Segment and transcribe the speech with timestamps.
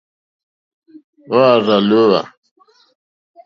[1.29, 2.21] Hwá àrzà lǒhwà.